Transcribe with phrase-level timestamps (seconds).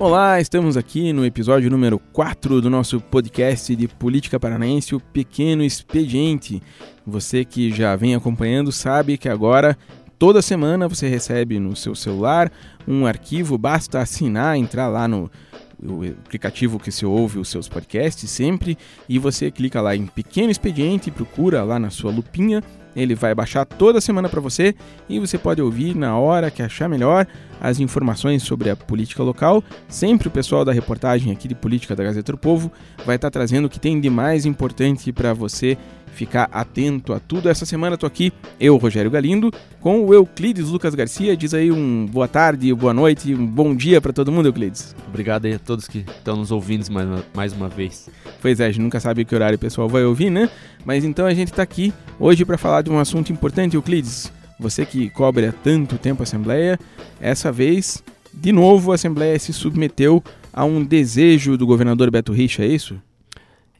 [0.00, 5.62] Olá, estamos aqui no episódio número 4 do nosso podcast de política paranaense, o Pequeno
[5.62, 6.62] Expediente.
[7.06, 9.76] Você que já vem acompanhando sabe que agora,
[10.18, 12.50] toda semana, você recebe no seu celular
[12.88, 15.30] um arquivo, basta assinar, entrar lá no
[15.78, 20.50] o aplicativo que você ouve os seus podcasts sempre e você clica lá em Pequeno
[20.50, 22.62] Expediente, procura lá na sua lupinha
[22.94, 24.74] ele vai baixar toda semana para você
[25.08, 27.26] e você pode ouvir na hora que achar melhor
[27.60, 29.62] as informações sobre a política local.
[29.88, 32.70] Sempre o pessoal da reportagem aqui de política da Gazeta do Povo
[33.04, 35.76] vai estar tá trazendo o que tem de mais importante para você
[36.14, 37.48] ficar atento a tudo.
[37.48, 41.36] Essa semana estou aqui, eu, Rogério Galindo, com o Euclides Lucas Garcia.
[41.36, 44.94] Diz aí um boa tarde, boa noite, um bom dia para todo mundo, Euclides.
[45.08, 48.08] Obrigado aí a todos que estão nos ouvindo mais uma, mais uma vez.
[48.40, 50.50] Pois é, a gente nunca sabe que horário o pessoal vai ouvir, né?
[50.84, 54.32] Mas então a gente está aqui hoje para falar de um assunto importante, Euclides.
[54.58, 56.78] Você que cobre há tanto tempo a Assembleia,
[57.18, 58.02] essa vez,
[58.32, 63.00] de novo, a Assembleia se submeteu a um desejo do governador Beto Richa, é isso?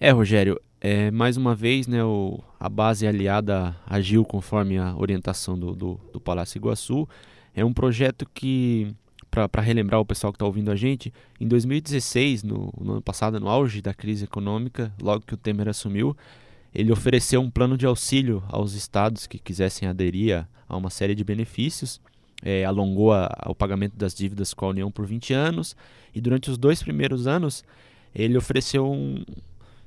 [0.00, 5.59] É, Rogério, é, mais uma vez, né, o, a base aliada agiu conforme a orientação
[5.59, 7.06] do, do, do Palácio Iguaçu.
[7.55, 8.95] É um projeto que,
[9.31, 13.39] para relembrar o pessoal que está ouvindo a gente, em 2016, no, no, ano passado,
[13.39, 16.17] no auge da crise econômica, logo que o Temer assumiu,
[16.75, 21.22] ele ofereceu um plano de auxílio aos estados que quisessem aderir a, uma série de
[21.22, 22.00] benefícios.
[22.42, 25.77] É, alongou a, a, o pagamento das dívidas com a União por 20 anos
[26.15, 27.62] e durante os dois primeiros anos
[28.15, 29.22] ele ofereceu um,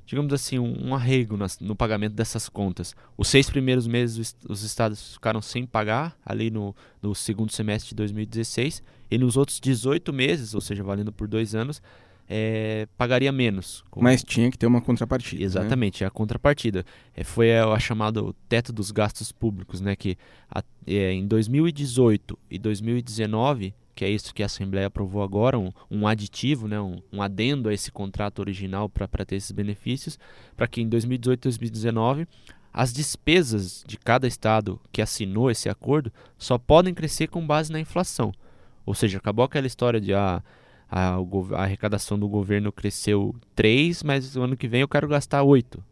[0.06, 2.94] digamos assim, um, um arrego nas, no pagamento dessas contas.
[3.16, 7.94] Os seis primeiros meses os estados ficaram sem pagar, ali no, no segundo semestre de
[7.96, 11.82] 2016, e nos outros 18 meses, ou seja, valendo por dois anos,
[12.28, 13.84] é, pagaria menos.
[13.96, 15.40] Mas tinha que ter uma contrapartida.
[15.40, 15.44] Né?
[15.44, 16.08] Exatamente, né?
[16.08, 16.84] a contrapartida.
[17.14, 20.16] É, foi a, a chamada teto dos gastos públicos, né, que
[20.50, 25.70] a, é, em 2018 e 2019 que é isso que a Assembleia aprovou agora, um,
[25.90, 30.18] um aditivo, né, um, um, adendo a esse contrato original para ter esses benefícios,
[30.56, 32.28] para que em 2018 e 2019
[32.72, 37.78] as despesas de cada estado que assinou esse acordo só podem crescer com base na
[37.78, 38.32] inflação.
[38.84, 40.42] Ou seja, acabou aquela história de ah,
[40.90, 41.18] a, a,
[41.52, 45.82] a arrecadação do governo cresceu 3, mas o ano que vem eu quero gastar 8.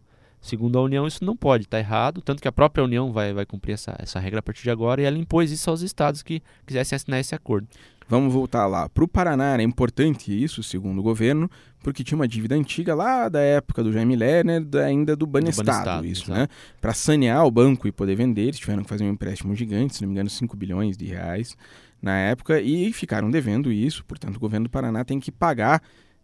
[0.43, 3.47] Segundo a União, isso não pode, está errado, tanto que a própria União vai, vai
[3.47, 6.43] cumprir essa, essa regra a partir de agora e ela impôs isso aos estados que
[6.67, 7.69] quisessem assinar esse acordo.
[8.09, 8.89] Vamos voltar lá.
[8.89, 11.49] Para o Paraná era importante isso, segundo o governo,
[11.83, 15.73] porque tinha uma dívida antiga lá da época do Jaime Lerner, ainda do Banestado, do
[15.73, 16.41] Banestado isso, exato.
[16.41, 16.49] né?
[16.81, 20.03] Para sanear o banco e poder vender, eles tiveram que fazer um empréstimo gigante, se
[20.03, 21.57] não me engano, 5 bilhões de reais
[22.03, 25.81] na época, e ficaram devendo isso, portanto o governo do Paraná tem que pagar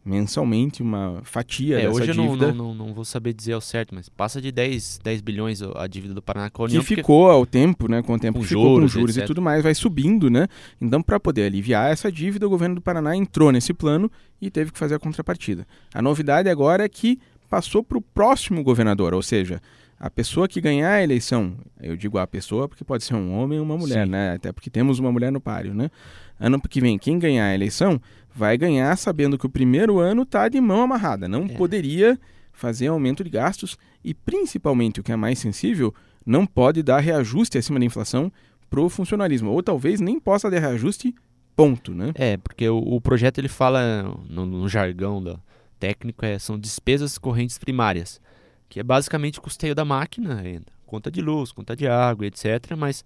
[0.08, 2.32] mensalmente uma fatia é, dessa hoje dívida.
[2.32, 5.20] Hoje eu não, não, não, vou saber dizer ao certo, mas passa de 10, 10
[5.20, 6.80] bilhões a dívida do Paraná com a União.
[6.80, 7.36] Que ficou porque...
[7.36, 8.02] ao tempo, né?
[8.02, 9.24] Com o tempo com ficou juros, com juros etc.
[9.24, 10.48] e tudo mais, vai subindo, né?
[10.80, 14.10] Então, para poder aliviar essa dívida, o governo do Paraná entrou nesse plano
[14.40, 15.66] e teve que fazer a contrapartida.
[15.92, 17.18] A novidade agora é que
[17.50, 19.60] passou para o próximo governador, ou seja,
[20.00, 23.58] a pessoa que ganhar a eleição, eu digo a pessoa porque pode ser um homem
[23.58, 24.12] ou uma mulher, Sim.
[24.12, 24.34] né?
[24.34, 25.90] Até porque temos uma mulher no páreo, né?
[26.38, 28.00] Ano que vem, quem ganhar a eleição
[28.34, 31.28] vai ganhar sabendo que o primeiro ano está de mão amarrada.
[31.28, 31.48] Não é.
[31.48, 32.18] poderia
[32.52, 35.94] fazer aumento de gastos e, principalmente, o que é mais sensível,
[36.26, 38.32] não pode dar reajuste acima da inflação
[38.68, 39.50] para o funcionalismo.
[39.50, 41.14] Ou talvez nem possa dar reajuste,
[41.56, 41.94] ponto.
[41.94, 42.12] Né?
[42.14, 45.40] É, porque o, o projeto ele fala, no, no jargão do
[45.78, 48.20] técnico, é, são despesas correntes primárias,
[48.68, 50.42] que é basicamente o custeio da máquina,
[50.84, 52.74] conta de luz, conta de água, etc.
[52.76, 53.04] Mas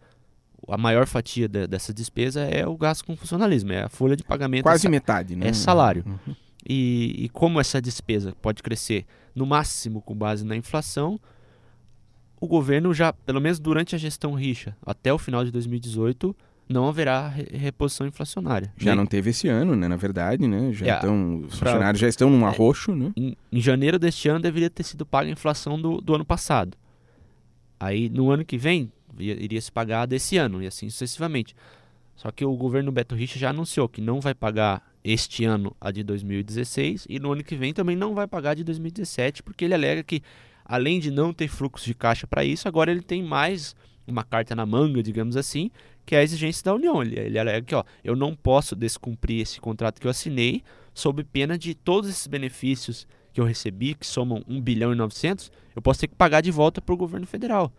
[0.69, 4.23] a maior fatia de, dessa despesa é o gasto com funcionalismo, é a folha de
[4.23, 4.63] pagamento.
[4.63, 5.49] Quase é, metade, né?
[5.49, 6.05] É salário.
[6.07, 6.35] Uhum.
[6.69, 11.19] E, e, como essa despesa pode crescer no máximo com base na inflação,
[12.41, 16.35] o governo já, pelo menos durante a gestão Richa, até o final de 2018,
[16.69, 18.73] não haverá reposição inflacionária.
[18.77, 19.89] Já não teve esse ano, né?
[19.89, 20.73] Na verdade, né?
[20.73, 23.13] Já é, estão, os funcionários pra, já estão num é, arroxo, né?
[23.17, 26.77] Em, em, janeiro deste ano deveria ter sido paga a inflação do, do ano passado.
[27.79, 31.55] Aí no ano que vem iria se pagar desse ano e assim sucessivamente.
[32.17, 35.91] Só que o governo Beto Richa já anunciou que não vai pagar este ano a
[35.91, 39.65] de 2016 e no ano que vem também não vai pagar a de 2017, porque
[39.65, 40.23] ele alega que
[40.65, 43.75] além de não ter fluxo de caixa para isso, agora ele tem mais
[44.07, 45.71] uma carta na manga, digamos assim,
[46.05, 47.03] que é a exigência da União.
[47.03, 50.63] Ele, ele alega que ó, eu não posso descumprir esse contrato que eu assinei
[50.95, 55.51] sob pena de todos esses benefícios que eu recebi, que somam 1 bilhão e 900,
[55.75, 57.73] eu posso ter que pagar de volta para o governo federal.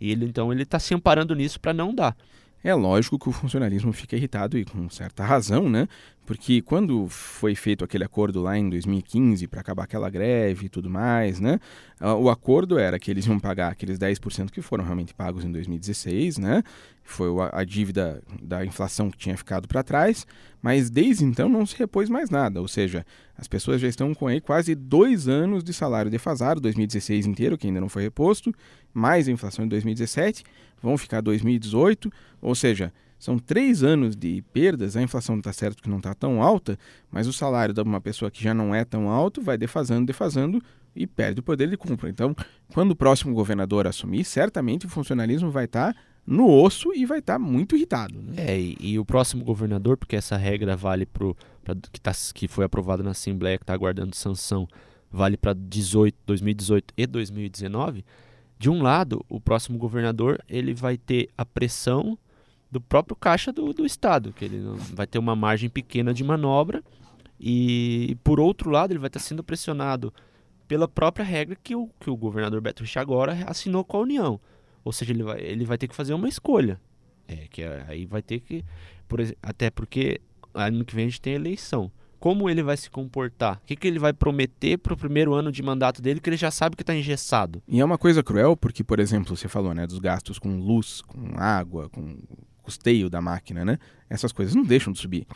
[0.00, 2.16] E ele então ele está se amparando nisso para não dar.
[2.62, 5.88] É lógico que o funcionalismo fica irritado e com certa razão, né?
[6.28, 10.90] Porque quando foi feito aquele acordo lá em 2015 para acabar aquela greve e tudo
[10.90, 11.58] mais, né?
[11.98, 15.50] Ah, o acordo era que eles iam pagar aqueles 10% que foram realmente pagos em
[15.50, 16.62] 2016, né?
[17.02, 20.26] foi a, dívida da inflação que tinha ficado para trás,
[20.60, 24.26] mas desde então não se repôs mais nada, ou seja, as pessoas já estão com
[24.26, 28.54] aí quase dois anos de salário defasado, 2016 inteiro, que ainda não foi reposto,
[28.92, 30.44] mais a inflação de 2017,
[30.82, 35.88] vão ficar 2018, ou seja, são três anos de perdas, a inflação está certo que
[35.88, 36.78] não está tão alta,
[37.10, 40.62] mas o salário de uma pessoa que já não é tão alto vai defasando, defasando
[40.94, 42.08] e perde o poder de compra.
[42.08, 42.34] Então,
[42.72, 47.20] quando o próximo governador assumir, certamente o funcionalismo vai estar tá no osso e vai
[47.20, 48.20] estar tá muito irritado.
[48.20, 48.34] Né?
[48.36, 52.64] É, e, e, o próximo governador, porque essa regra vale para que, tá, que foi
[52.64, 54.68] aprovada na Assembleia, que está aguardando sanção,
[55.10, 58.04] vale para 2018 e 2019.
[58.58, 62.18] De um lado, o próximo governador ele vai ter a pressão
[62.70, 64.62] do próprio caixa do, do Estado, que ele
[64.92, 66.82] vai ter uma margem pequena de manobra,
[67.40, 70.12] e por outro lado, ele vai estar sendo pressionado
[70.66, 74.40] pela própria regra que o, que o governador Beto Richa agora assinou com a União.
[74.84, 76.80] Ou seja, ele vai, ele vai ter que fazer uma escolha.
[77.26, 78.64] É, que é, aí vai ter que.
[79.06, 80.20] Por, até porque
[80.52, 81.90] ano que vem a gente tem eleição.
[82.18, 83.60] Como ele vai se comportar?
[83.62, 86.36] O que, que ele vai prometer para o primeiro ano de mandato dele que ele
[86.36, 87.62] já sabe que está engessado?
[87.68, 91.00] E é uma coisa cruel, porque, por exemplo, você falou né, dos gastos com luz,
[91.02, 92.18] com água, com
[92.68, 93.78] custeio da máquina, né?
[94.10, 95.26] Essas coisas não deixam de subir.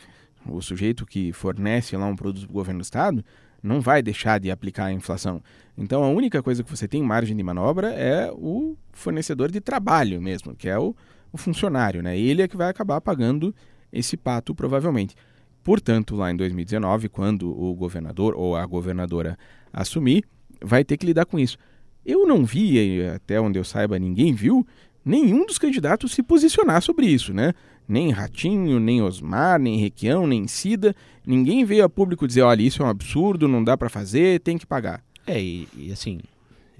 [0.45, 3.25] O sujeito que fornece lá um produto do governo do estado
[3.61, 5.41] não vai deixar de aplicar a inflação.
[5.75, 10.21] Então a única coisa que você tem margem de manobra é o fornecedor de trabalho
[10.21, 10.95] mesmo, que é o,
[11.31, 12.15] o funcionário, né?
[12.15, 13.55] Ele é que vai acabar pagando
[13.91, 15.15] esse pato provavelmente.
[15.63, 19.39] Portanto, lá em 2019, quando o governador ou a governadora
[19.71, 20.23] assumir,
[20.61, 21.57] vai ter que lidar com isso.
[22.05, 24.67] Eu não vi, até onde eu saiba, ninguém viu
[25.05, 27.53] nenhum dos candidatos se posicionar sobre isso, né?
[27.87, 30.95] Nem Ratinho, nem Osmar, nem Requião, nem Cida.
[31.25, 34.57] Ninguém veio a público dizer, olha, isso é um absurdo, não dá para fazer, tem
[34.57, 35.03] que pagar.
[35.27, 36.19] É, e, e, assim,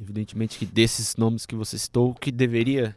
[0.01, 2.95] evidentemente que desses nomes que você citou, que deveria,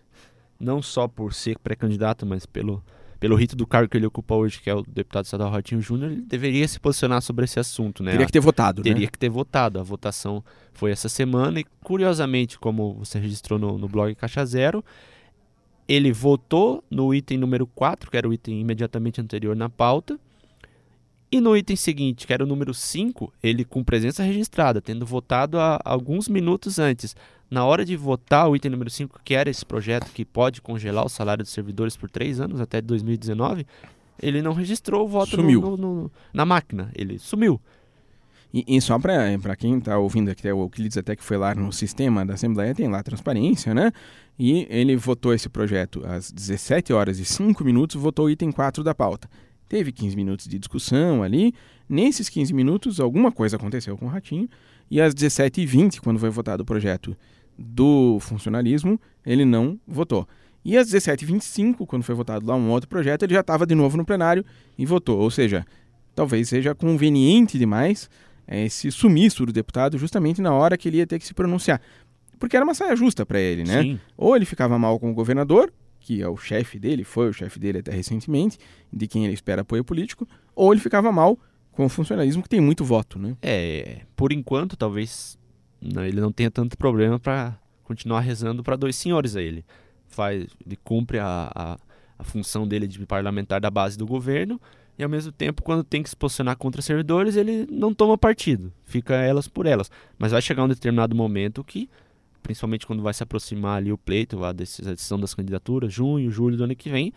[0.59, 2.83] não só por ser pré-candidato, mas pelo,
[3.19, 6.13] pelo rito do cargo que ele ocupa hoje, que é o deputado estadual Ratinho Júnior,
[6.13, 8.13] ele deveria se posicionar sobre esse assunto, né?
[8.13, 9.11] Teria que ter votado, Teria né?
[9.11, 9.81] que ter votado.
[9.81, 14.85] A votação foi essa semana e, curiosamente, como você registrou no, no blog Caixa Zero,
[15.89, 20.19] ele votou no item número 4, que era o item imediatamente anterior na pauta,
[21.31, 25.59] e no item seguinte, que era o número 5, ele com presença registrada, tendo votado
[25.59, 27.17] há alguns minutos antes.
[27.51, 31.05] Na hora de votar o item número 5, que era esse projeto que pode congelar
[31.05, 33.67] o salário dos servidores por três anos até 2019,
[34.21, 36.91] ele não registrou o voto no, no, no, na máquina.
[36.95, 37.61] Ele sumiu.
[38.57, 41.71] E, e só para quem está ouvindo aqui, o Euclides até que foi lá no
[41.71, 43.93] sistema da Assembleia, tem lá transparência, né?
[44.39, 48.83] E ele votou esse projeto às 17 horas e 5 minutos, votou o item 4
[48.83, 49.29] da pauta.
[49.69, 51.53] Teve 15 minutos de discussão ali.
[51.87, 54.49] Nesses 15 minutos, alguma coisa aconteceu com o Ratinho.
[54.91, 57.15] E às 17h20, quando foi votado o projeto
[57.59, 60.27] do funcionalismo, ele não votou.
[60.65, 63.99] E às 17h25, quando foi votado lá um outro projeto, ele já estava de novo
[63.99, 64.43] no plenário
[64.79, 65.19] e votou.
[65.19, 65.67] Ou seja,
[66.15, 71.07] talvez seja conveniente demais é, esse sumiço do deputado justamente na hora que ele ia
[71.07, 71.81] ter que se pronunciar.
[72.39, 73.83] Porque era uma saia justa para ele, né?
[73.83, 74.01] Sim.
[74.17, 77.59] Ou ele ficava mal com o governador, que é o chefe dele, foi o chefe
[77.59, 78.59] dele até recentemente,
[78.93, 81.39] de quem ele espera apoio político, ou ele ficava mal
[81.73, 83.37] com o funcionalismo que tem muito voto, né?
[83.43, 85.39] É, por enquanto, talvez
[85.81, 89.65] não, ele não tenha tanto problema para continuar rezando para dois senhores a ele.
[90.09, 91.79] Faz, ele cumpre a, a,
[92.19, 94.61] a função dele de parlamentar da base do governo
[94.99, 98.73] e ao mesmo tempo, quando tem que se posicionar contra servidores, ele não toma partido,
[98.85, 99.91] fica elas por elas.
[100.19, 101.89] Mas vai chegar um determinado momento que,
[102.43, 106.65] principalmente quando vai se aproximar ali o pleito, a decisão das candidaturas, junho, julho do
[106.65, 107.13] ano que vem,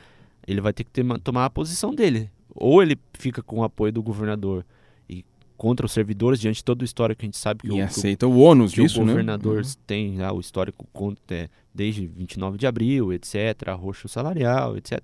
[0.45, 2.29] ele vai ter que ter, tomar a posição dele.
[2.53, 4.65] Ou ele fica com o apoio do governador
[5.07, 5.24] e
[5.55, 7.81] contra os servidores, diante de todo o histórico que a gente sabe que e o,
[7.81, 9.13] aceita o ônus que disso, o né?
[9.13, 9.71] governador né?
[9.88, 10.86] tem o histórico
[11.29, 15.01] é, desde 29 de abril, etc., arroxo salarial, etc.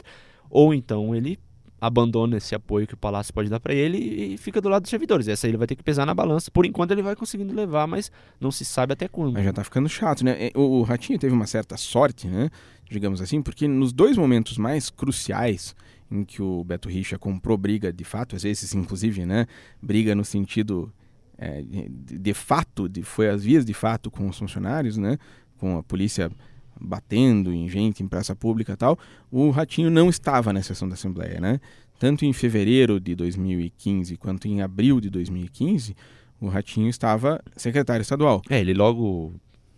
[0.50, 1.40] Ou então ele
[1.86, 4.90] abandona esse apoio que o Palácio pode dar para ele e fica do lado dos
[4.90, 5.28] servidores.
[5.28, 6.50] Essa aí ele vai ter que pesar na balança.
[6.50, 9.34] Por enquanto ele vai conseguindo levar, mas não se sabe até quando.
[9.34, 10.50] Mas já tá ficando chato, né?
[10.56, 12.50] O, Ratinho teve uma certa sorte, né?
[12.90, 15.76] Digamos assim, porque nos dois momentos mais cruciais
[16.10, 19.48] em que o Beto Richa comprou briga de fato, às vezes inclusive, né?
[19.82, 20.92] Briga no sentido
[21.38, 25.18] é, de, de fato, de, foi as vias de fato com os funcionários, né?
[25.58, 26.32] Com a polícia
[26.80, 28.98] batendo em gente em praça pública e tal,
[29.32, 31.60] o Ratinho não estava na sessão da Assembleia, né?
[32.00, 35.96] Tanto em fevereiro de 2015 quanto em abril de 2015,
[36.40, 38.42] o Ratinho estava secretário estadual.
[38.50, 39.34] É, ele logo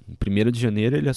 [0.07, 1.09] em 1 de janeiro ele,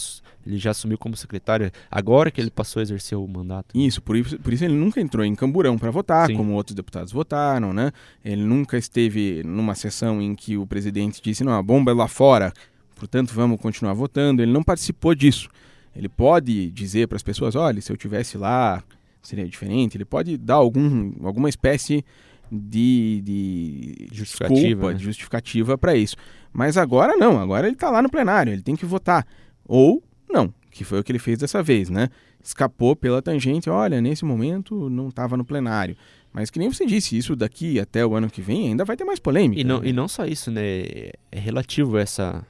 [0.46, 3.76] ele já assumiu como secretário, agora que ele passou a exercer o mandato.
[3.76, 6.37] Isso, por isso, por isso ele nunca entrou em Camburão para votar, Sim.
[6.37, 7.92] como outros deputados votaram, né?
[8.25, 12.08] Ele nunca esteve numa sessão em que o presidente disse, não, a bomba é lá
[12.08, 12.52] fora,
[12.96, 14.42] portanto vamos continuar votando.
[14.42, 15.49] Ele não participou disso.
[15.94, 18.82] Ele pode dizer para as pessoas, olha, se eu tivesse lá
[19.23, 19.97] seria diferente.
[19.97, 22.04] Ele pode dar algum, alguma espécie
[22.50, 24.94] de, de justificativa, desculpa, né?
[24.94, 26.16] de justificativa para isso.
[26.52, 29.26] Mas agora não, agora ele está lá no plenário, ele tem que votar.
[29.66, 32.09] Ou não, que foi o que ele fez dessa vez, né?
[32.42, 35.97] Escapou pela tangente, olha, nesse momento não estava no plenário.
[36.32, 39.04] Mas que nem você disse, isso daqui até o ano que vem ainda vai ter
[39.04, 39.61] mais polêmica.
[39.61, 39.88] E não, né?
[39.88, 41.11] e não só isso, né?
[41.30, 42.44] É relativo essa,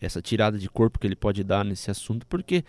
[0.00, 2.64] essa tirada de corpo que ele pode dar nesse assunto, porque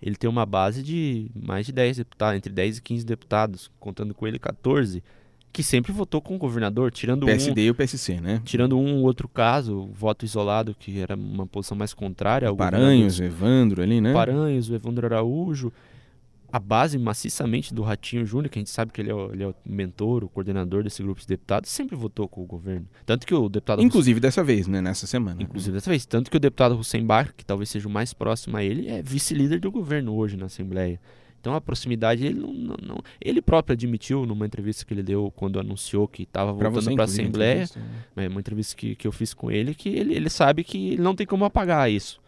[0.00, 4.12] ele tem uma base de mais de 10 deputados, entre 10 e 15 deputados, contando
[4.12, 5.02] com ele 14,
[5.52, 8.40] que sempre votou com o governador, tirando PSD um, e o PSC, né?
[8.44, 13.20] tirando um ou outro caso, voto isolado, que era uma posição mais contrária ao Paranhos,
[13.20, 14.12] Evandro ali, né?
[14.12, 15.72] Paranhos, o Evandro Araújo,
[16.52, 19.42] a base maciçamente do Ratinho Júnior, que a gente sabe que ele é, o, ele
[19.42, 22.86] é o mentor, o coordenador desse grupo de deputados, sempre votou com o governo.
[23.06, 24.82] Tanto que o deputado Inclusive dessa vez, né?
[24.82, 25.42] Nessa semana.
[25.42, 26.04] Inclusive dessa vez.
[26.04, 29.02] Tanto que o deputado Hussein Bar, que talvez seja o mais próximo a ele, é
[29.02, 31.00] vice-líder do governo hoje na Assembleia.
[31.40, 35.32] Então a proximidade, ele não, não, não, Ele próprio admitiu numa entrevista que ele deu
[35.34, 37.64] quando anunciou que estava voltando para a Assembleia.
[38.14, 38.26] né?
[38.26, 41.02] É uma entrevista que, que eu fiz com ele, que ele, ele sabe que ele
[41.02, 42.20] não tem como apagar isso.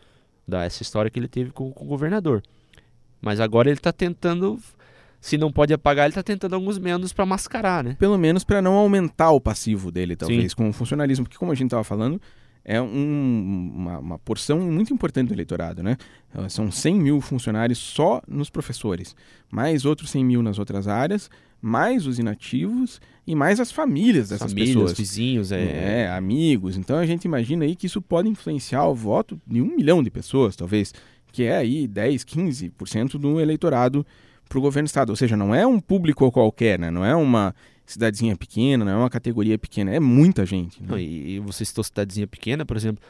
[0.48, 2.42] Da, essa história que ele teve com, com o governador.
[3.24, 4.58] Mas agora ele está tentando.
[5.20, 7.96] Se não pode apagar, ele está tentando alguns menos para mascarar, né?
[7.98, 11.24] Pelo menos para não aumentar o passivo dele, talvez, com o funcionalismo.
[11.24, 12.20] Porque, como a gente estava falando,
[12.62, 15.96] é um- uma, uma porção muito importante do eleitorado, né?
[16.34, 19.16] Eh, São 100 mil funcionários só nos professores,
[19.50, 24.50] mais outros 100 mil nas outras áreas, mais os inativos e mais as famílias dessas
[24.52, 24.92] Famílias, pessoas.
[24.98, 26.76] vizinhos, é, É, amigos.
[26.76, 30.10] Então a gente imagina aí que isso pode influenciar o voto de um milhão de
[30.10, 30.92] pessoas, talvez,
[31.34, 34.06] que é aí 10, 15% do eleitorado
[34.48, 35.10] para o governo do estado.
[35.10, 36.90] Ou seja, não é um público qualquer, né?
[36.90, 40.80] Não é uma cidadezinha pequena, não é uma categoria pequena, é muita gente.
[40.82, 40.88] né?
[40.90, 43.02] Não, e, e você citou cidadezinha pequena, por exemplo.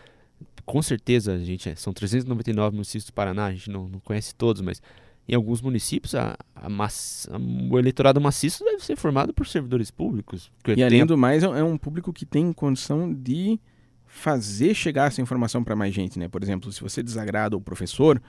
[0.64, 4.35] Com certeza, a gente é- são 399 municípios do Paraná, a gente não, não conhece
[4.35, 4.81] todos, mas
[5.28, 7.38] em alguns municípios a, a maci- a-
[7.71, 10.50] o eleitorado maciço deve ser formado por servidores públicos.
[10.78, 13.61] E além do mais, é é um público que tem condição de
[14.16, 16.28] fazer chegar essa informação para mais gente, né?
[16.28, 18.23] Por exemplo, se você desagrada o professor,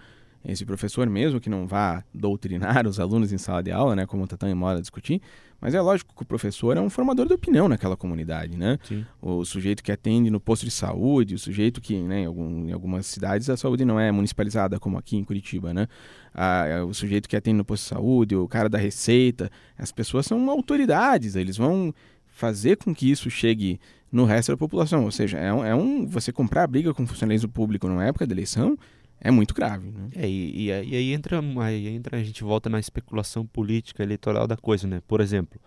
[0.44, 4.24] esse professor mesmo que não vá doutrinar os alunos em sala de aula, né, como
[4.24, 5.22] está tão em moda discutir,
[5.62, 8.78] mas é lógico que o professor é um formador de opinião naquela comunidade, né?
[8.84, 9.06] Sim.
[9.22, 12.72] O sujeito que atende no posto de saúde, o sujeito que, né, em, algum- em
[12.72, 15.88] algumas cidades a saúde não é municipalizada, como aqui em Curitiba, né?
[16.34, 19.92] Ah, é o sujeito que atende no posto de saúde, o cara da receita, as
[19.92, 21.94] pessoas são autoridades, eles vão
[22.36, 23.80] fazer com que isso chegue
[24.12, 25.06] no resto da população.
[25.06, 28.04] Ou seja, é um, é um- você comprar a briga com o funcionalismo público numa
[28.06, 28.78] época de eleição
[29.22, 29.90] é muito grave.
[29.90, 30.10] Né?
[30.16, 34.04] É, e, e aí e aí entra, aí entra, a gente volta na especulação política
[34.04, 35.02] eleitoral da coisa, né?
[35.08, 35.60] Por exemplo,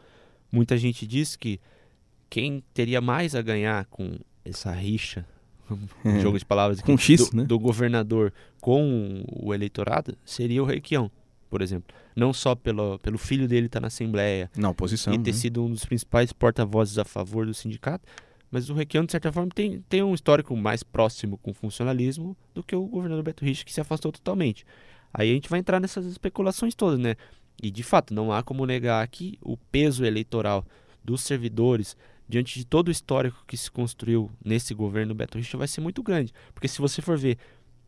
[0.53, 1.59] muita gente diz que
[2.29, 5.27] quem teria mais a ganhar com essa rixa,
[6.05, 7.45] um jogo de palavras aqui, Com X, do, né?
[7.45, 11.11] do governador com o eleitorado seria o Requião,
[11.49, 11.95] por exemplo.
[12.15, 15.13] Não só pelo, pelo filho dele estar na Assembleia Na oposição.
[15.15, 15.37] e ter né?
[15.37, 18.07] sido um dos principais porta-vozes a favor do sindicato,
[18.51, 22.37] mas o Requião, de certa forma, tem, tem um histórico mais próximo com o funcionalismo
[22.55, 24.65] do que o governador Beto Richa, que se afastou totalmente.
[25.13, 27.15] Aí a gente vai entrar nessas especulações todas, né?
[27.63, 30.65] E, de fato, não há como negar que o peso eleitoral
[31.05, 31.97] dos servidores,
[32.29, 36.03] diante de todo o histórico que se construiu nesse governo Beto Richa, vai ser muito
[36.03, 36.33] grande.
[36.55, 37.37] Porque se você for ver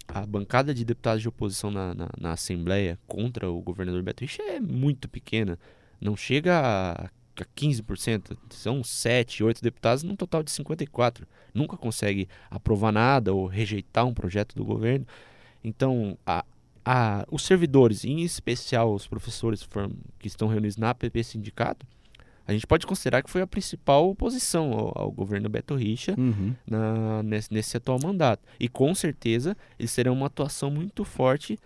[0.09, 4.43] a bancada de deputados de oposição na, na, na Assembleia contra o governador Beto Richa
[4.43, 5.59] é muito pequena.
[6.01, 8.37] Não chega a, a 15%.
[8.51, 11.27] São 7, 8 deputados num total de 54.
[11.55, 15.07] Nunca consegue aprovar nada ou rejeitar um projeto do governo.
[15.63, 16.45] Então, a,
[16.85, 19.69] a, os servidores, em especial os professores
[20.19, 21.87] que estão reunidos na APP Sindicato,
[22.47, 26.55] a gente pode considerar que foi a principal oposição ao, ao governo Beto Richa Uhum.
[26.67, 28.43] na- nesse, nesse atual mandato.
[28.59, 31.59] E com certeza eles terão uma atuação muito forte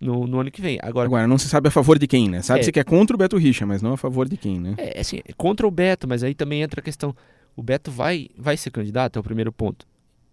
[0.00, 0.78] no, no ano que vem.
[0.82, 2.40] Agora, Agora, não se sabe a favor de quem, né?
[2.40, 2.72] Sabe-se É.
[2.72, 4.74] que é contra o Beto Richa, mas não a favor de quem, né?
[4.78, 7.14] é, assim, é contra o Beto, mas aí também entra a questão:
[7.54, 9.18] o Beto vai, vai ser candidato?
[9.18, 9.86] É o primeiro ponto.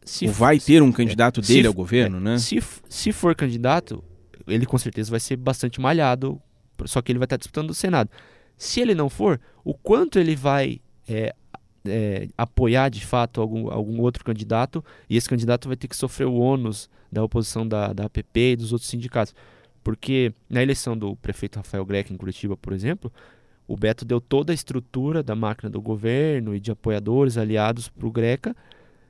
[0.05, 2.37] Se Ou vai ter um candidato se dele f- ao governo, né?
[2.37, 4.01] Se, se for candidato,
[4.47, 6.41] ele com certeza vai ser bastante malhado,
[6.85, 8.09] só que ele vai estar disputando o Senado.
[8.57, 11.33] Se ele não for, o quanto ele vai é,
[11.85, 16.25] é, apoiar de fato algum, algum outro candidato, e esse candidato vai ter que sofrer
[16.25, 19.33] o ônus da oposição da, da APP e dos outros sindicatos.
[19.83, 23.11] Porque na eleição do prefeito Rafael Greca em Curitiba, por exemplo,
[23.67, 28.07] o Beto deu toda a estrutura da máquina do governo e de apoiadores aliados para
[28.07, 28.55] o Greca,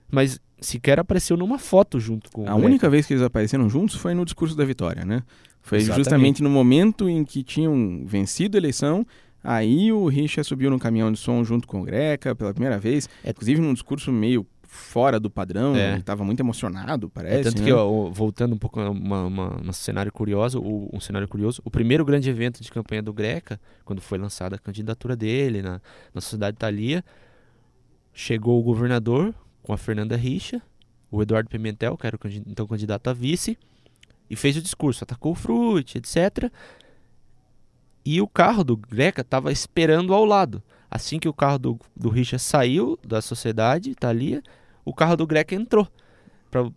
[0.09, 3.95] mas sequer apareceu numa foto junto com o A única vez que eles apareceram juntos
[3.95, 5.23] foi no discurso da vitória, né?
[5.61, 6.03] Foi Exatamente.
[6.03, 9.05] justamente no momento em que tinham vencido a eleição,
[9.43, 13.07] aí o Richa subiu no caminhão de som junto com o Greca pela primeira vez,
[13.23, 13.29] É.
[13.31, 15.91] inclusive num discurso meio fora do padrão, É.
[15.91, 17.43] ele estava muito emocionado, É, parece.
[17.49, 17.65] tanto né?
[17.67, 21.61] que, ó, voltando um pouco a uma, uma, uma cenário curioso, o, um cenário curioso,
[21.65, 25.81] o primeiro grande evento de campanha do Greca, quando foi lançada a candidatura dele na,
[26.13, 27.03] na Sociedade Thalia,
[28.13, 30.61] chegou o governador com a Fernanda Richa,
[31.09, 33.57] o Eduardo Pimentel, que era o então candidato a vice,
[34.29, 36.51] e fez o discurso, atacou o Fruit, etc.
[38.09, 40.63] E o carro do Greca estava esperando ao lado.
[40.89, 44.41] Assim que o carro do, do Richa saiu da sociedade Thalia,
[44.85, 45.85] o carro do Greca entrou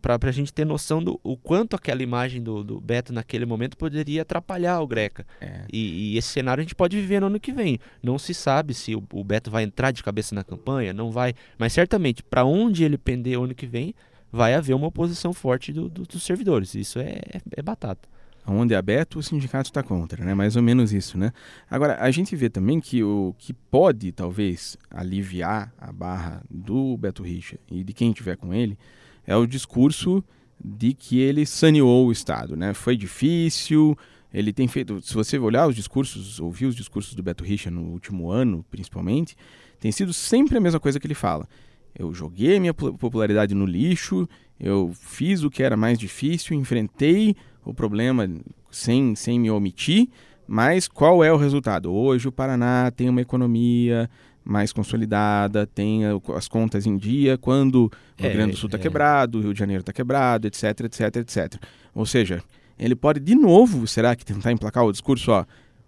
[0.03, 3.77] para a gente ter noção do o quanto aquela imagem do, do Beto naquele momento
[3.77, 5.25] poderia atrapalhar o Greca.
[5.41, 5.63] É.
[5.73, 7.79] E, e esse cenário a gente pode viver no ano que vem.
[8.03, 11.33] Não se sabe se o, o Beto vai entrar de cabeça na campanha, não vai.
[11.57, 13.95] Mas certamente, para onde ele pender o ano que vem,
[14.33, 16.75] vai haver uma oposição forte do- do- dos servidores.
[16.75, 17.21] Isso é,
[17.57, 18.09] é batata.
[18.53, 20.35] Onde é aberto, o sindicato está contra, né?
[20.35, 21.33] Mais ou menos isso, né?
[21.71, 27.23] Agora, a gente vê também que o que pode, talvez, aliviar a barra do Beto
[27.23, 28.77] Richa e de quem estiver com ele
[29.25, 30.25] é o discurso
[30.63, 32.75] de que ele saneou o Estado, né?
[32.75, 33.97] Foi difícil,
[34.35, 35.01] ele tem feito...
[35.01, 39.37] Se você olhar os discursos, ouvir os discursos do Beto Richa no último ano, principalmente,
[39.79, 41.49] tem sido sempre a mesma coisa que ele fala.
[41.97, 44.29] Eu joguei minha po- popularidade no lixo,
[44.59, 48.29] eu fiz o que era mais difícil, enfrentei o problema
[48.71, 50.09] sem, sem me omitir,
[50.47, 51.93] mas qual é o resultado?
[51.93, 54.11] Hoje o Paraná tem uma economia
[54.45, 56.03] mais consolidada, tem
[56.35, 58.81] as contas em dia, quando o É, Rio Grande do Sul está é.
[58.81, 61.63] quebrado, o Rio de Janeiro está quebrado, etc, etc, etc.
[61.95, 62.43] Ou seja,
[62.79, 65.45] ele pode de novo, será que tentar emplacar o discurso, ó,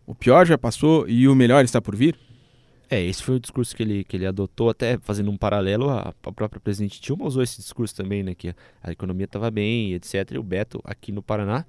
[0.07, 2.15] o pior já passou e o melhor está por vir?
[2.93, 6.13] É, esse foi o discurso que ele, que ele adotou, até fazendo um paralelo, a,
[6.23, 8.35] a própria presidente Dilma usou esse discurso também, né?
[8.35, 10.33] Que a, a economia estava bem, etc.
[10.33, 11.65] E o Beto, aqui no Paraná,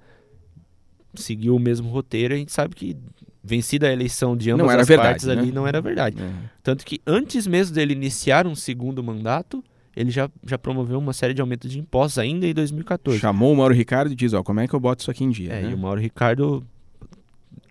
[1.14, 2.34] seguiu o mesmo roteiro.
[2.34, 2.94] A gente sabe que,
[3.42, 5.32] vencida a eleição de ambas Não era as verdade, partes né?
[5.32, 6.22] ali, não era verdade.
[6.22, 6.30] É.
[6.62, 9.64] Tanto que antes mesmo dele iniciar um segundo mandato,
[9.96, 13.18] ele já, já promoveu uma série de aumentos de impostos ainda em 2014.
[13.18, 15.30] Chamou o Mauro Ricardo e diz, ó, como é que eu boto isso aqui em
[15.30, 15.52] dia?
[15.52, 15.70] É, né?
[15.70, 16.66] e o Mauro Ricardo,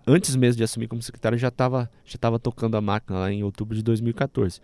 [0.06, 3.42] antes mesmo de assumir como secretário, já estava já tava tocando a máquina lá em
[3.42, 4.60] outubro de 2014.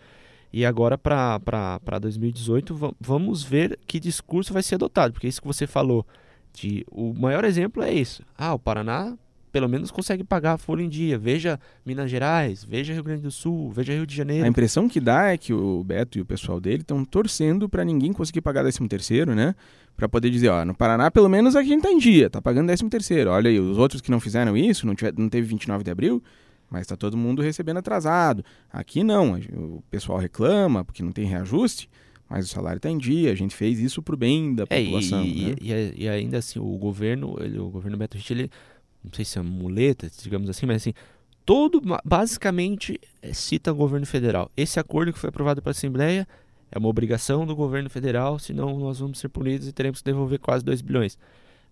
[0.52, 5.46] E agora, para 2018, va- vamos ver que discurso vai ser adotado, porque isso que
[5.46, 6.04] você falou,
[6.52, 8.22] de, o maior exemplo é isso.
[8.36, 9.16] Ah, o Paraná
[9.52, 11.18] pelo menos consegue pagar a folha em dia.
[11.18, 14.44] Veja Minas Gerais, veja Rio Grande do Sul, veja Rio de Janeiro.
[14.44, 17.84] A impressão que dá é que o Beto e o pessoal dele estão torcendo para
[17.84, 19.54] ninguém conseguir pagar 13 terceiro, né?
[20.00, 22.66] Para poder dizer, ó, no Paraná pelo menos a gente tá em dia, tá pagando
[22.68, 23.30] 13 terceiro.
[23.30, 26.22] Olha aí, os outros que não fizeram isso, não, tiver, não teve 29 de abril,
[26.70, 28.42] mas tá todo mundo recebendo atrasado.
[28.72, 31.90] Aqui não, o pessoal reclama porque não tem reajuste,
[32.30, 35.22] mas o salário tá em dia, a gente fez isso pro bem da É, população,
[35.26, 35.54] e, né?
[35.60, 38.50] e- e- ainda assim, o governo, ele- o governo Beto Richa, ele,
[39.04, 40.94] não sei se é muleta, digamos assim, mas assim,
[41.44, 44.50] todo, basicamente, é, cita o governo federal.
[44.56, 46.26] Esse acordo que foi aprovado pela Assembleia
[46.72, 50.38] é uma obrigação do governo federal, senão nós vamos ser punidos e teremos que devolver
[50.38, 51.18] quase 2 bilhões.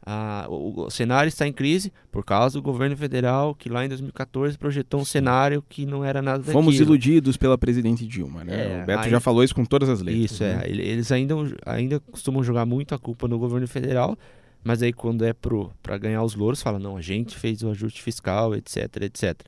[0.07, 3.89] Ah, o, o cenário está em crise por causa do governo federal, que lá em
[3.89, 6.53] 2014 projetou um cenário que não era nada daquilo.
[6.55, 8.79] Fomos iludidos pela presidente Dilma, né?
[8.79, 10.31] É, o Beto aí- já falou isso com todas as letras.
[10.33, 10.63] Isso, né?
[10.65, 10.71] é.
[10.71, 11.35] Ele- Eles ainda,
[11.67, 14.17] ainda costumam jogar muito a culpa no governo federal,
[14.65, 17.71] mas aí quando é pro, pra ganhar os louros, fala, não, a gente fez o
[17.71, 19.41] ajuste fiscal, etc, etc.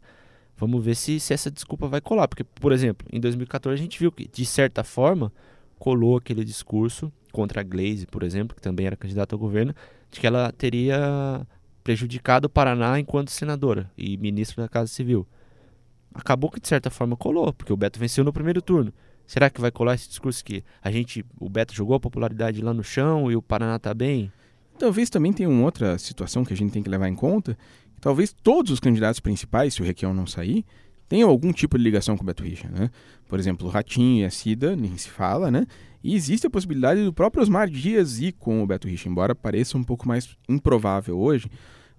[0.60, 2.28] Vamos ver se, se essa desculpa vai colar.
[2.28, 5.32] Porque, por exemplo, em 2014 a gente viu que, de certa forma,
[5.78, 9.74] colou aquele discurso contra a Glaze, por exemplo, que também era candidata ao governo,
[10.10, 11.46] de que ela teria
[11.82, 15.26] prejudicado o Paraná enquanto senadora e ministro da Casa Civil.
[16.12, 18.92] Acabou que, de certa forma, colou, porque o Beto venceu no primeiro turno.
[19.26, 22.74] Será que vai colar esse discurso que a gente, o Beto jogou a popularidade lá
[22.74, 24.30] no chão e o Paraná tá bem?
[24.78, 27.56] Talvez também tenha uma outra situação que a gente tem que levar em conta.
[28.00, 30.64] Talvez todos os candidatos principais, se o Requião não sair,
[31.08, 32.90] tenham algum tipo de ligação com o Beto Richa, né?
[33.28, 35.66] Por exemplo, o Ratinho e a Cida, nem se fala, né?
[36.02, 39.76] E existe a possibilidade do próprio Osmar Dias ir com o Beto Richa, embora pareça
[39.76, 41.50] um pouco mais improvável hoje.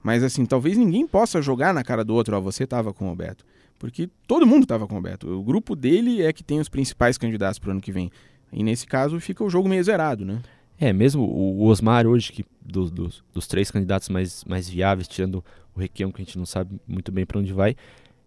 [0.01, 3.15] Mas assim, talvez ninguém possa jogar na cara do outro, ó, você estava com o
[3.15, 3.45] Beto.
[3.77, 5.27] Porque todo mundo estava com o Beto.
[5.27, 8.09] O grupo dele é que tem os principais candidatos para o ano que vem.
[8.51, 10.39] E nesse caso fica o jogo meio zerado, né?
[10.81, 15.07] É, mesmo o o Osmar hoje, que dos, dos, dos três candidatos mais, mais viáveis,
[15.07, 17.75] tirando o Requião, que a gente não sabe muito bem para onde vai,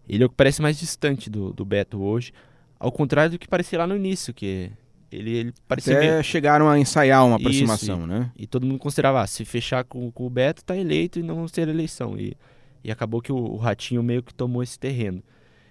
[0.07, 2.31] ele é o que parece mais distante do, do Beto hoje,
[2.79, 4.71] ao contrário do que parecia lá no início, que
[5.11, 6.23] ele, ele parecia Até meio...
[6.23, 8.31] chegaram a ensaiar uma Isso, aproximação, né?
[8.37, 11.35] E todo mundo considerava, ah, se fechar com, com o Beto, tá eleito e não
[11.35, 12.17] vamos ter eleição.
[12.17, 12.37] E,
[12.83, 15.21] e acabou que o, o Ratinho meio que tomou esse terreno.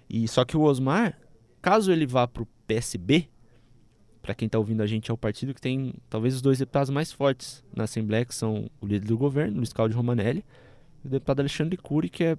[0.07, 1.17] E só que o Osmar,
[1.61, 3.27] caso ele vá pro PSB,
[4.25, 6.89] para quem tá ouvindo a gente, é o partido que tem talvez os dois deputados
[6.89, 10.43] mais fortes na Assembleia, que são o líder do governo, Luiz Cláudio Romanelli,
[11.03, 12.37] e o deputado Alexandre Cury, que é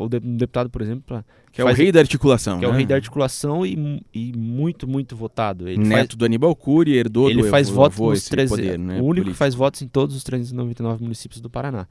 [0.00, 2.58] um deputado, por exemplo, pra, que é o rei da articulação.
[2.58, 2.66] Que né?
[2.66, 2.78] é o né?
[2.78, 5.68] rei da articulação e, e muito, muito votado.
[5.68, 8.94] Ele Neto faz, do Aníbal Cury, herdou ele do faz votos nos 13, poder, né,
[8.94, 9.30] o único político.
[9.32, 11.86] que faz votos em todos os 399 municípios do Paraná.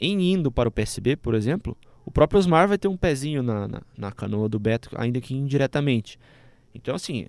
[0.00, 3.68] Em indo para o PSB, por exemplo, o próprio Osmar vai ter um pezinho na,
[3.68, 6.18] na, na canoa do Beto, ainda que indiretamente.
[6.74, 7.26] Então, assim,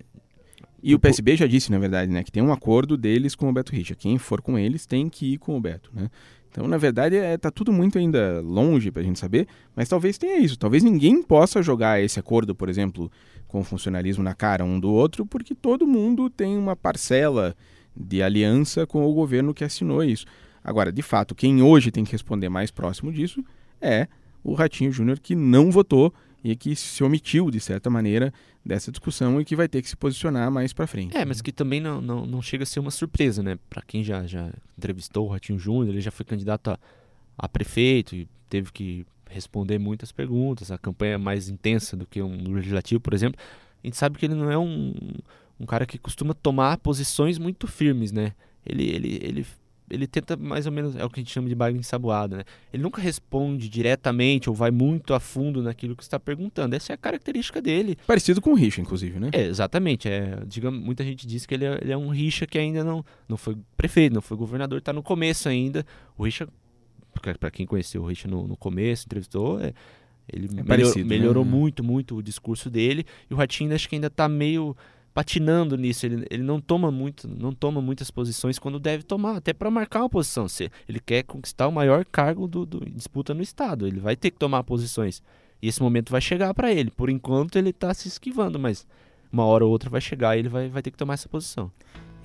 [0.84, 3.54] e o PSB já disse, na verdade, né, que tem um acordo deles com o
[3.54, 3.96] Beto Richa.
[3.96, 6.10] Quem for com eles tem que ir com o Beto, né?
[6.50, 9.88] Então, na verdade, está é, tá tudo muito ainda longe para a gente saber, mas
[9.88, 10.60] talvez tenha isso.
[10.60, 13.10] Talvez ninguém possa jogar esse acordo, por exemplo,
[13.48, 17.56] com o funcionalismo na cara um do outro, porque todo mundo tem uma parcela
[17.96, 20.26] de aliança com o governo que assinou isso.
[20.62, 23.44] Agora, de fato, quem hoje tem que responder mais próximo disso
[23.80, 24.08] é
[24.44, 28.34] o Ratinho Júnior, que não votou e que se omitiu, de certa maneira,
[28.66, 31.16] dessa discussão e que vai ter que se posicionar mais para frente.
[31.16, 33.58] É, mas que também não, não, não chega a ser uma surpresa, né?
[33.70, 36.80] Para quem já, já entrevistou o Ratinho Júnior, ele já foi candidato a,
[37.38, 42.22] a prefeito e teve que responder muitas perguntas, a campanha é mais intensa do que
[42.22, 43.40] um legislativo, por exemplo.
[43.84, 44.94] A gente sabe que ele não é um,
[45.60, 48.34] um cara que costuma tomar posições muito firmes, né?
[48.66, 49.46] Ele, ele, ele
[49.92, 52.44] ele tenta mais ou menos, é o que a gente chama de barulho ensaboado, né?
[52.74, 56.76] Ele nunca responde diretamente ou vai muito a fundo naquilo que está perguntando.
[56.76, 57.98] Essa é a característica dele.
[58.08, 59.30] Parecido com o Richa, inclusive, né?
[59.34, 60.08] É, exatamente.
[60.08, 63.04] É, digamos, muita gente diz que ele é, ele é um Richa que ainda não,
[63.28, 65.86] não foi prefeito, não foi governador, está no começo ainda.
[66.18, 66.48] O Richa,
[67.40, 69.74] para quem conheceu o Richa no, no começo, entrevistou, é,
[70.32, 71.52] ele é melhor, parecido, melhorou né?
[71.52, 73.06] muito, muito o discurso dele.
[73.30, 74.76] E o Ratinho acho que ainda está meio
[75.14, 76.06] patinando nisso.
[76.06, 80.00] Ele, ele não toma muito, não toma muitas posições quando deve tomar, até para marcar
[80.00, 80.48] uma posição.
[80.48, 84.32] Se ele quer conquistar o maior cargo do, do disputa no estado, ele vai ter
[84.32, 85.22] que tomar posições.
[85.62, 86.90] E esse momento vai chegar para ele.
[86.92, 88.86] Por enquanto ele está se esquivando, mas
[89.32, 91.72] uma hora ou outra vai chegar e ele vai, vai ter que tomar essa posição.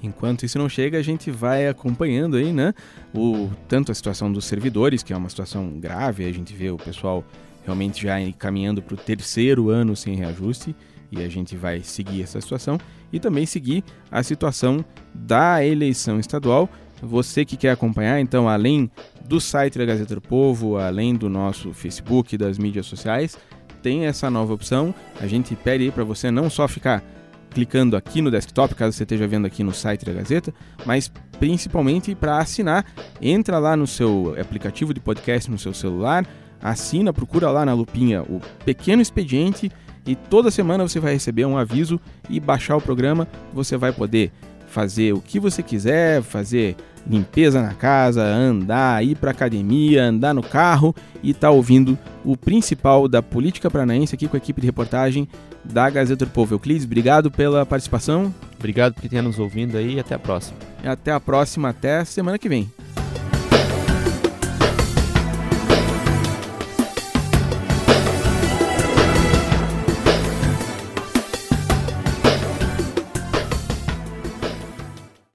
[0.03, 2.75] Enquanto isso não chega, a gente vai acompanhando aí, né?
[3.15, 6.77] O, tanto a situação dos servidores, que é uma situação grave, a gente vê o
[6.77, 7.25] pessoal
[7.65, 10.77] realmente já caminhando para o terceiro ano sem reajuste,
[11.11, 12.79] e a gente vai seguir essa situação
[13.13, 16.69] e também seguir a situação da eleição estadual.
[17.03, 18.91] Você que quer acompanhar, então, além
[19.27, 23.39] do site da Gazeta do Povo, além do nosso Facebook, das mídias sociais,
[23.83, 24.95] tem essa nova opção.
[25.21, 27.03] A gente pede para você não só ficar
[27.51, 30.53] clicando aqui no desktop, caso você esteja vendo aqui no site da Gazeta,
[30.85, 32.85] mas principalmente para assinar.
[33.21, 36.27] Entra lá no seu aplicativo de podcast no seu celular,
[36.61, 39.71] assina, procura lá na lupinha o Pequeno Expediente
[40.07, 43.27] e toda semana você vai receber um aviso e baixar o programa.
[43.53, 44.31] Você vai poder
[44.69, 46.77] fazer o que você quiser, fazer
[47.09, 52.37] limpeza na casa, andar, ir para academia, andar no carro e estar tá ouvindo o
[52.37, 55.29] principal da política paranaense aqui com a equipe de reportagem
[55.65, 56.55] da Gazeta do Povo.
[56.55, 58.35] Euclides, obrigado pela participação.
[58.59, 60.59] Obrigado por ter nos ouvindo aí e até a próxima.
[60.85, 62.71] Até a próxima, até semana que vem.